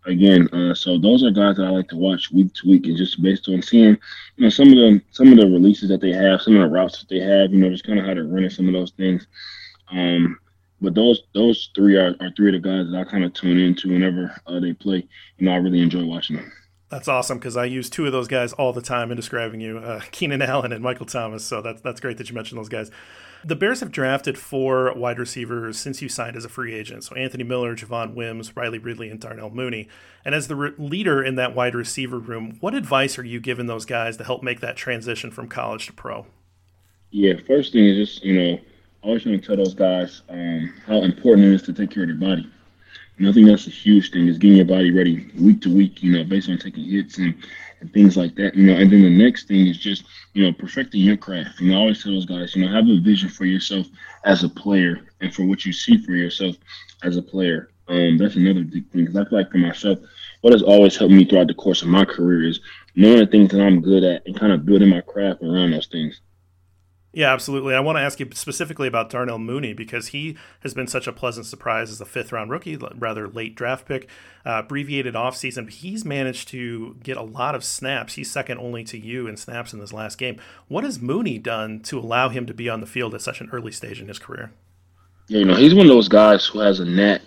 again, 0.06 0.48
uh, 0.54 0.74
so 0.74 0.98
those 0.98 1.24
are 1.24 1.32
guys 1.32 1.58
that 1.58 1.66
I 1.66 1.70
like 1.70 1.90
to 1.90 1.98
watch 1.98 2.32
week 2.32 2.54
to 2.56 2.70
week, 2.70 2.86
and 2.86 2.98
just 2.98 3.22
based 3.22 3.48
on 3.48 3.62
seeing, 3.62 3.98
you 4.36 4.44
know, 4.44 4.50
some 4.50 4.70
of 4.70 4.76
the 4.76 5.02
some 5.12 5.32
of 5.32 5.38
the 5.38 5.46
releases 5.46 5.90
that 5.90 6.02
they 6.02 6.12
have, 6.12 6.42
some 6.42 6.56
of 6.56 6.62
the 6.62 6.68
routes 6.68 7.00
that 7.00 7.10
they 7.10 7.20
have, 7.20 7.52
you 7.52 7.60
know, 7.60 7.70
just 7.70 7.86
kind 7.86 8.00
of 8.00 8.06
how 8.06 8.14
they're 8.14 8.26
running 8.26 8.50
some 8.50 8.68
of 8.68 8.74
those 8.74 8.92
things. 8.92 9.28
Um, 9.92 10.40
but 10.82 10.96
those 10.96 11.22
those 11.34 11.70
three 11.76 11.96
are, 11.98 12.16
are 12.20 12.32
three 12.36 12.56
of 12.56 12.62
the 12.62 12.68
guys 12.68 12.92
that 12.92 13.08
I 13.08 13.10
kind 13.10 13.24
of 13.24 13.34
tune 13.34 13.60
into 13.60 13.90
whenever 13.90 14.36
uh, 14.48 14.60
they 14.60 14.74
play. 14.74 15.08
You 15.38 15.46
know, 15.46 15.54
I 15.54 15.58
really 15.58 15.82
enjoy 15.82 16.06
watching 16.06 16.38
them. 16.38 16.52
That's 16.90 17.08
awesome 17.08 17.38
because 17.38 17.56
I 17.56 17.66
use 17.66 17.90
two 17.90 18.08
of 18.08 18.12
those 18.12 18.28
guys 18.28 18.52
all 18.54 18.74
the 18.74 18.82
time 18.82 19.12
in 19.12 19.16
describing 19.16 19.62
you, 19.62 19.78
uh, 19.78 20.02
Keenan 20.12 20.42
Allen 20.42 20.72
and 20.72 20.84
Michael 20.84 21.06
Thomas. 21.06 21.46
So 21.46 21.62
that's 21.62 21.82
that's 21.82 22.00
great 22.00 22.18
that 22.18 22.30
you 22.30 22.36
mentioned 22.36 22.60
those 22.60 22.70
guys. 22.70 22.92
The 23.46 23.56
Bears 23.56 23.80
have 23.80 23.92
drafted 23.92 24.38
four 24.38 24.94
wide 24.96 25.18
receivers 25.18 25.80
since 25.80 26.02
you 26.02 26.10
signed 26.10 26.36
as 26.36 26.44
a 26.44 26.50
free 26.50 26.74
agent. 26.74 27.06
So 27.06 27.16
Anthony 27.16 27.46
Miller, 27.46 27.74
Javon 27.74 28.14
Wims, 28.14 28.54
Riley 28.58 28.80
Ridley, 28.80 29.10
and 29.10 29.20
Darnell 29.20 29.50
Mooney. 29.50 29.88
And 30.26 30.36
as 30.36 30.50
the 30.50 30.58
re- 30.58 30.74
leader 30.78 31.24
in 31.24 31.36
that 31.36 31.56
wide 31.56 31.74
receiver 31.74 32.20
room, 32.20 32.58
what 32.60 32.74
advice 32.74 33.18
are 33.18 33.24
you 33.24 33.40
giving 33.40 33.68
those 33.68 33.86
guys 33.86 34.18
to 34.18 34.26
help 34.26 34.44
make 34.44 34.60
that 34.60 34.76
transition 34.76 35.32
from 35.32 35.48
college 35.48 35.86
to 35.86 35.94
pro? 35.94 36.26
Yeah, 37.12 37.36
first 37.48 37.72
thing 37.72 37.86
is 37.86 38.10
just, 38.10 38.26
you 38.26 38.40
know, 38.40 38.60
always 39.02 39.24
trying 39.24 39.40
to 39.40 39.46
tell 39.46 39.58
those 39.58 39.74
guys 39.74 40.22
um, 40.30 40.74
how 40.86 41.04
important 41.04 41.48
it 41.48 41.54
is 41.54 41.62
to 41.64 41.74
take 41.74 41.92
care 41.92 42.04
of 42.04 42.10
their 42.10 42.18
body. 42.18 42.50
And 43.18 43.28
I 43.28 43.34
think 43.34 43.48
that's 43.48 43.68
a 43.68 43.72
huge 43.72 44.12
thing 44.12 44.28
is 44.28 44.38
getting 44.38 44.58
your 44.58 44.66
body 44.66 44.92
ready 44.92 45.30
week 45.38 45.62
to 45.62 45.76
week, 45.76 46.02
you 46.02 46.14
know, 46.14 46.24
based 46.24 46.50
on 46.50 46.58
taking 46.58 46.86
hits 46.86 47.18
and 47.18 47.36
and 47.82 47.92
things 47.94 48.18
like 48.18 48.36
that. 48.36 48.56
You 48.56 48.68
know, 48.68 48.74
and 48.74 48.92
then 48.92 49.04
the 49.04 49.10
next 49.10 49.48
thing 49.48 49.68
is 49.68 49.78
just 49.78 50.04
you 50.34 50.44
know 50.44 50.54
perfecting 50.54 51.02
your 51.02 51.18
craft. 51.18 51.60
You 51.60 51.72
know, 51.72 51.78
I 51.78 51.80
always 51.80 52.02
tell 52.02 52.14
those 52.14 52.26
guys, 52.26 52.56
you 52.56 52.66
know, 52.66 52.74
have 52.74 52.88
a 52.88 53.00
vision 53.00 53.30
for 53.30 53.46
yourself 53.46 53.88
as 54.26 54.44
a 54.44 54.50
player 54.50 55.02
and 55.22 55.34
for 55.34 55.46
what 55.46 55.66
you 55.66 55.74
see 55.74 55.98
for 55.98 56.12
yourself 56.12 56.56
as 57.04 57.18
a 57.18 57.22
player. 57.22 57.72
Um, 57.88 58.18
that's 58.18 58.36
another 58.36 58.64
big 58.64 58.90
thing 58.92 59.06
because 59.06 59.16
I 59.16 59.26
feel 59.28 59.40
like 59.40 59.52
for 59.52 59.58
myself, 59.58 60.00
what 60.42 60.54
has 60.54 60.62
always 60.62 60.96
helped 60.96 61.14
me 61.14 61.26
throughout 61.26 61.48
the 61.48 61.56
course 61.56 61.82
of 61.82 61.88
my 61.88 62.06
career 62.06 62.48
is 62.48 62.60
knowing 62.96 63.18
the 63.20 63.26
things 63.26 63.52
that 63.52 63.62
I'm 63.62 63.82
good 63.82 64.04
at 64.04 64.26
and 64.28 64.40
kind 64.40 64.54
of 64.54 64.66
building 64.66 64.90
my 64.90 65.02
craft 65.02 65.42
around 65.42 65.72
those 65.72 65.88
things. 65.88 66.22
Yeah, 67.12 67.34
absolutely. 67.34 67.74
I 67.74 67.80
want 67.80 67.98
to 67.98 68.04
ask 68.04 68.20
you 68.20 68.30
specifically 68.34 68.88
about 68.88 69.10
Darnell 69.10 69.40
Mooney 69.40 69.74
because 69.74 70.08
he 70.08 70.38
has 70.60 70.76
been 70.76 70.86
such 70.86 71.08
a 71.08 71.12
pleasant 71.12 71.48
surprise 71.48 71.90
as 71.90 72.00
a 72.00 72.06
fifth 72.06 72.32
round 72.32 72.52
rookie, 72.52 72.78
rather 72.78 73.28
late 73.28 73.56
draft 73.56 73.88
pick, 73.88 74.08
uh, 74.46 74.62
abbreviated 74.64 75.16
offseason. 75.16 75.66
But 75.66 75.74
he's 75.76 76.06
managed 76.06 76.50
to 76.50 76.98
get 77.02 77.18
a 77.18 77.24
lot 77.24 77.56
of 77.56 77.64
snaps. 77.64 78.14
He's 78.14 78.30
second 78.30 78.60
only 78.60 78.84
to 78.84 78.98
you 78.98 79.26
in 79.26 79.38
snaps 79.38 79.74
in 79.74 79.80
this 79.80 79.92
last 79.92 80.20
game. 80.20 80.40
What 80.68 80.84
has 80.84 81.02
Mooney 81.02 81.40
done 81.40 81.80
to 81.82 81.98
allow 81.98 82.30
him 82.30 82.46
to 82.46 82.54
be 82.54 82.70
on 82.70 82.80
the 82.80 82.86
field 82.86 83.16
at 83.16 83.22
such 83.24 83.42
an 83.42 83.50
early 83.52 83.72
stage 83.72 84.00
in 84.00 84.08
his 84.08 84.20
career? 84.20 84.52
You 85.28 85.46
know, 85.46 85.56
he's 85.56 85.74
one 85.74 85.88
of 85.88 85.92
those 85.92 86.10
guys 86.10 86.46
who 86.46 86.60
has 86.60 86.80
a 86.80 86.86
net 86.86 87.24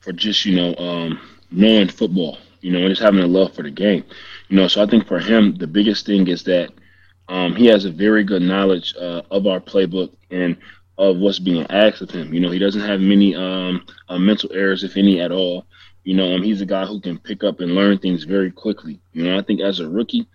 for 0.00 0.12
just, 0.12 0.46
you 0.46 0.56
know, 0.56 0.74
um, 0.76 1.20
knowing 1.50 1.88
football, 1.88 2.38
you 2.62 2.72
know, 2.72 2.88
just 2.88 3.02
having 3.02 3.20
a 3.20 3.26
love 3.26 3.54
for 3.54 3.62
the 3.62 3.70
game. 3.70 4.04
You 4.48 4.56
know, 4.56 4.68
so 4.68 4.82
I 4.82 4.86
think 4.86 5.06
for 5.06 5.18
him, 5.18 5.56
the 5.56 5.66
biggest 5.66 6.06
thing 6.06 6.28
is 6.28 6.44
that– 6.44 6.70
Um, 7.28 7.54
he 7.54 7.66
has 7.66 7.84
a 7.84 7.90
very 7.90 8.24
good 8.24 8.42
knowledge 8.42 8.94
uh, 8.98 9.22
of 9.30 9.46
our 9.46 9.60
playbook 9.60 10.12
and 10.30 10.56
of 10.96 11.18
what's 11.18 11.38
being 11.38 11.66
asked 11.70 12.00
of 12.00 12.10
him. 12.10 12.32
You 12.32 12.40
know, 12.40 12.50
he 12.50 12.58
doesn't 12.58 12.80
have 12.80 13.00
many 13.00 13.34
um, 13.34 13.84
uh, 14.08 14.18
mental 14.18 14.50
errors, 14.52 14.82
if 14.82 14.96
any 14.96 15.20
at 15.20 15.30
all. 15.30 15.66
You 16.04 16.14
know, 16.14 16.34
um, 16.34 16.42
he's 16.42 16.62
a 16.62 16.66
guy 16.66 16.86
who 16.86 17.00
can 17.00 17.18
pick 17.18 17.44
up 17.44 17.60
and 17.60 17.74
learn 17.74 17.98
things 17.98 18.24
very 18.24 18.50
quickly. 18.50 18.98
You 19.12 19.24
know, 19.24 19.38
I 19.38 19.42
think 19.42 19.60
as 19.60 19.80
a 19.80 19.88
rookie, 19.88 20.26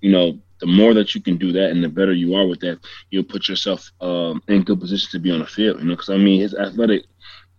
you 0.00 0.12
know, 0.12 0.38
the 0.60 0.66
more 0.66 0.94
that 0.94 1.14
you 1.14 1.22
can 1.22 1.36
do 1.36 1.50
that 1.52 1.70
and 1.70 1.82
the 1.82 1.88
better 1.88 2.12
you 2.12 2.34
are 2.34 2.46
with 2.46 2.60
that, 2.60 2.78
you'll 3.10 3.24
put 3.24 3.48
yourself 3.48 3.90
um, 4.00 4.42
in 4.48 4.62
good 4.62 4.80
position 4.80 5.10
to 5.12 5.18
be 5.18 5.30
on 5.30 5.40
the 5.40 5.46
field. 5.46 5.80
You 5.80 5.86
know, 5.86 5.94
because 5.94 6.10
I 6.10 6.18
mean, 6.18 6.40
his 6.40 6.54
athletic, 6.54 7.04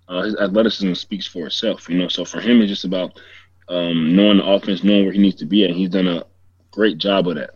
uh, 0.07 0.21
his 0.21 0.35
athleticism 0.35 0.93
speaks 0.93 1.25
for 1.27 1.47
itself. 1.47 1.89
You 1.89 1.97
know, 1.97 2.07
so 2.07 2.23
for 2.23 2.39
him, 2.39 2.61
it's 2.61 2.69
just 2.69 2.85
about 2.85 3.19
um, 3.67 4.15
knowing 4.15 4.37
the 4.37 4.45
offense, 4.45 4.83
knowing 4.83 5.03
where 5.03 5.13
he 5.13 5.19
needs 5.19 5.37
to 5.37 5.45
be. 5.45 5.65
And 5.65 5.75
he's 5.75 5.89
done 5.89 6.07
a 6.07 6.23
great 6.71 6.99
job 6.99 7.27
of 7.27 7.35
that. 7.35 7.54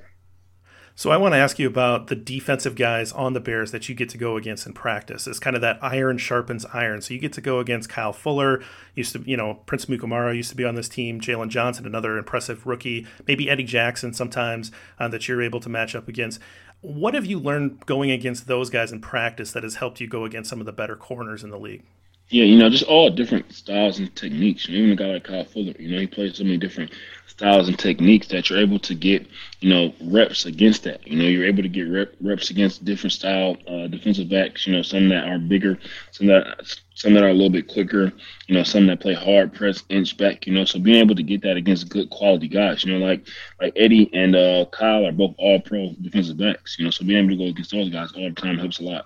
So 0.99 1.11
I 1.11 1.15
want 1.15 1.33
to 1.33 1.37
ask 1.37 1.57
you 1.57 1.65
about 1.65 2.07
the 2.07 2.15
defensive 2.17 2.75
guys 2.75 3.13
on 3.13 3.31
the 3.31 3.39
Bears 3.39 3.71
that 3.71 3.87
you 3.87 3.95
get 3.95 4.09
to 4.09 4.17
go 4.17 4.35
against 4.35 4.67
in 4.67 4.73
practice. 4.73 5.27
It's 5.27 5.39
kind 5.39 5.55
of 5.55 5.61
that 5.61 5.79
iron 5.81 6.17
sharpens 6.17 6.65
iron. 6.73 7.01
So 7.01 7.13
you 7.13 7.21
get 7.21 7.31
to 7.31 7.41
go 7.41 7.59
against 7.59 7.87
Kyle 7.87 8.11
Fuller, 8.11 8.61
used 8.95 9.13
to, 9.13 9.21
you 9.21 9.37
know, 9.37 9.61
Prince 9.65 9.85
Amukamara 9.85 10.35
used 10.35 10.49
to 10.49 10.57
be 10.57 10.65
on 10.65 10.75
this 10.75 10.89
team, 10.89 11.21
Jaylon 11.21 11.47
Johnson, 11.47 11.85
another 11.85 12.17
impressive 12.17 12.67
rookie, 12.67 13.07
maybe 13.25 13.49
Eddie 13.49 13.63
Jackson 13.63 14.11
sometimes 14.11 14.73
uh, 14.99 15.07
that 15.07 15.25
you're 15.25 15.41
able 15.41 15.61
to 15.61 15.69
match 15.69 15.95
up 15.95 16.09
against. 16.09 16.41
What 16.81 17.13
have 17.13 17.25
you 17.25 17.39
learned 17.39 17.85
going 17.85 18.11
against 18.11 18.47
those 18.47 18.69
guys 18.69 18.91
in 18.91 18.99
practice 18.99 19.53
that 19.53 19.63
has 19.63 19.75
helped 19.75 20.01
you 20.01 20.07
go 20.07 20.25
against 20.25 20.49
some 20.49 20.59
of 20.59 20.65
the 20.65 20.73
better 20.73 20.97
corners 20.97 21.45
in 21.45 21.49
the 21.49 21.57
league? 21.57 21.83
Yeah, 22.29 22.43
you 22.43 22.59
know, 22.59 22.69
just 22.69 22.83
all 22.83 23.09
different 23.09 23.51
styles 23.53 23.97
and 23.97 24.15
techniques. 24.15 24.69
even 24.69 24.91
a 24.91 24.95
guy 24.95 25.07
like 25.13 25.23
Kyle 25.23 25.45
Fuller, 25.45 25.73
you 25.79 25.89
know, 25.89 25.99
he 25.99 26.05
plays 26.05 26.37
so 26.37 26.43
many 26.43 26.57
different 26.57 26.91
styles 27.25 27.67
and 27.67 27.79
techniques 27.79 28.27
that 28.27 28.49
you're 28.49 28.59
able 28.59 28.77
to 28.77 28.93
get, 28.93 29.25
you 29.61 29.69
know, 29.69 29.93
reps 30.01 30.45
against 30.45 30.83
that. 30.83 31.07
You 31.07 31.17
know, 31.17 31.23
you're 31.27 31.45
able 31.47 31.63
to 31.63 31.69
get 31.69 31.83
rep, 31.83 32.13
reps 32.21 32.51
against 32.51 32.85
different 32.85 33.13
style 33.13 33.57
uh, 33.67 33.87
defensive 33.87 34.29
backs. 34.29 34.67
You 34.67 34.73
know, 34.73 34.83
some 34.83 35.09
that 35.09 35.27
are 35.27 35.39
bigger, 35.39 35.79
some 36.11 36.27
that 36.27 36.77
some 36.93 37.13
that 37.13 37.23
are 37.23 37.29
a 37.29 37.33
little 37.33 37.49
bit 37.49 37.67
quicker. 37.67 38.11
You 38.47 38.55
know, 38.55 38.63
some 38.63 38.85
that 38.87 38.99
play 38.99 39.15
hard 39.15 39.51
press, 39.51 39.81
inch 39.89 40.15
back. 40.15 40.45
You 40.45 40.53
know, 40.53 40.65
so 40.65 40.77
being 40.77 40.97
able 40.97 41.15
to 41.15 41.23
get 41.23 41.41
that 41.41 41.57
against 41.57 41.89
good 41.89 42.11
quality 42.11 42.47
guys. 42.47 42.83
You 42.83 42.93
know, 42.93 43.03
like 43.03 43.25
like 43.59 43.73
Eddie 43.75 44.07
and 44.13 44.35
uh, 44.35 44.65
Kyle 44.71 45.07
are 45.07 45.11
both 45.11 45.33
all 45.39 45.61
pro 45.61 45.93
defensive 45.99 46.37
backs. 46.37 46.77
You 46.77 46.85
know, 46.85 46.91
so 46.91 47.05
being 47.05 47.19
able 47.23 47.29
to 47.29 47.37
go 47.37 47.49
against 47.49 47.71
those 47.71 47.89
guys 47.89 48.11
all 48.15 48.29
the 48.29 48.35
time 48.35 48.59
helps 48.59 48.79
a 48.79 48.83
lot. 48.83 49.05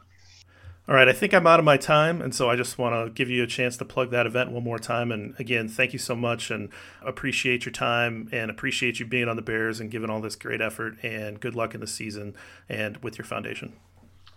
All 0.85 0.95
right, 0.95 1.07
I 1.07 1.13
think 1.13 1.33
I'm 1.33 1.47
out 1.47 1.59
of 1.59 1.65
my 1.65 1.77
time, 1.77 2.21
and 2.21 2.35
so 2.35 2.49
I 2.49 2.57
just 2.57 2.77
want 2.77 2.93
to 2.93 3.09
give 3.09 3.29
you 3.29 3.41
a 3.41 3.47
chance 3.47 3.77
to 3.77 3.85
plug 3.85 4.11
that 4.11 4.25
event 4.25 4.51
one 4.51 4.65
more 4.65 4.77
time. 4.77 5.13
And 5.13 5.33
again, 5.39 5.69
thank 5.69 5.93
you 5.93 5.99
so 5.99 6.13
much, 6.13 6.51
and 6.51 6.67
appreciate 7.01 7.65
your 7.65 7.71
time, 7.71 8.27
and 8.33 8.51
appreciate 8.51 8.99
you 8.99 9.05
being 9.05 9.29
on 9.29 9.37
the 9.37 9.41
Bears 9.41 9.79
and 9.79 9.89
giving 9.89 10.09
all 10.09 10.19
this 10.19 10.35
great 10.35 10.59
effort. 10.59 10.97
And 11.01 11.39
good 11.39 11.55
luck 11.55 11.73
in 11.73 11.79
the 11.79 11.87
season 11.87 12.35
and 12.67 12.97
with 12.97 13.17
your 13.17 13.23
foundation. 13.23 13.71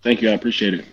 Thank 0.02 0.22
you, 0.22 0.30
I 0.30 0.34
appreciate 0.34 0.74
it. 0.74 0.84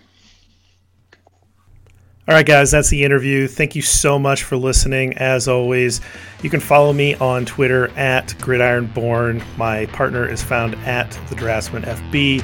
All 2.26 2.34
right, 2.34 2.46
guys, 2.46 2.72
that's 2.72 2.88
the 2.88 3.04
interview. 3.04 3.46
Thank 3.46 3.76
you 3.76 3.82
so 3.82 4.18
much 4.18 4.42
for 4.42 4.56
listening. 4.56 5.12
As 5.18 5.46
always, 5.46 6.00
you 6.42 6.50
can 6.50 6.58
follow 6.58 6.92
me 6.92 7.14
on 7.16 7.44
Twitter 7.44 7.90
at 7.96 8.28
GridironBorn. 8.38 9.44
My 9.56 9.86
partner 9.86 10.28
is 10.28 10.42
found 10.42 10.74
at 10.86 11.12
the 11.28 11.36
Draftsman 11.36 11.82
FB. 11.82 12.42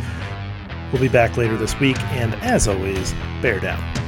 We'll 0.93 1.03
be 1.03 1.09
back 1.09 1.37
later 1.37 1.57
this 1.57 1.79
week, 1.79 2.01
and 2.13 2.35
as 2.37 2.67
always, 2.67 3.15
bear 3.41 3.61
down. 3.61 4.00